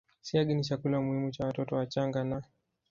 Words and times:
Siagi 0.21 0.53
ni 0.53 0.63
chakula 0.63 0.99
muhimu 1.01 1.31
cha 1.31 1.45
watoto 1.45 1.75
wachanga 1.75 2.23
na 2.23 2.41